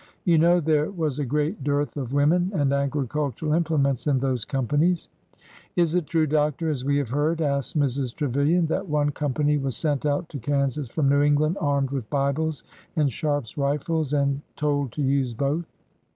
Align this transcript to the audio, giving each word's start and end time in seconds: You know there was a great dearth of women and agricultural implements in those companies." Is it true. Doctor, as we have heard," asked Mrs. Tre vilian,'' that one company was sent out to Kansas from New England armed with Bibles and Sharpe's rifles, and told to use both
You 0.25 0.39
know 0.39 0.59
there 0.59 0.89
was 0.89 1.19
a 1.19 1.25
great 1.25 1.63
dearth 1.63 1.95
of 1.95 2.11
women 2.11 2.51
and 2.55 2.73
agricultural 2.73 3.53
implements 3.53 4.07
in 4.07 4.17
those 4.17 4.45
companies." 4.45 5.09
Is 5.75 5.93
it 5.93 6.07
true. 6.07 6.25
Doctor, 6.25 6.71
as 6.71 6.83
we 6.83 6.97
have 6.97 7.09
heard," 7.09 7.39
asked 7.39 7.77
Mrs. 7.77 8.15
Tre 8.15 8.27
vilian,'' 8.27 8.65
that 8.69 8.89
one 8.89 9.11
company 9.11 9.59
was 9.59 9.77
sent 9.77 10.03
out 10.07 10.27
to 10.29 10.39
Kansas 10.39 10.89
from 10.89 11.07
New 11.07 11.21
England 11.21 11.55
armed 11.61 11.91
with 11.91 12.09
Bibles 12.09 12.63
and 12.95 13.11
Sharpe's 13.13 13.59
rifles, 13.59 14.11
and 14.11 14.41
told 14.55 14.91
to 14.93 15.03
use 15.03 15.35
both 15.35 15.65